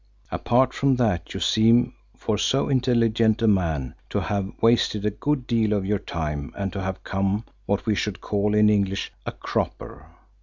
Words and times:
Apart 0.31 0.73
from 0.73 0.95
that, 0.95 1.31
you 1.35 1.39
seem, 1.39 1.93
for 2.17 2.35
so 2.35 2.69
intelligent 2.69 3.39
a 3.43 3.47
man, 3.47 3.93
to 4.09 4.19
have 4.19 4.51
wasted 4.59 5.05
a 5.05 5.11
good 5.11 5.45
deal 5.45 5.73
of 5.73 5.85
your 5.85 5.99
time 5.99 6.51
and 6.57 6.73
to 6.73 6.81
have 6.81 7.03
come, 7.03 7.45
what 7.67 7.85
we 7.85 7.93
should 7.93 8.19
call 8.19 8.55
in 8.55 8.67
English, 8.67 9.11
a 9.27 9.31
cropper. 9.31 10.07